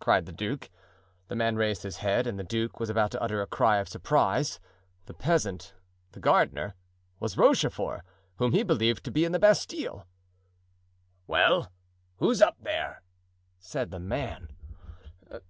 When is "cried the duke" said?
0.00-0.70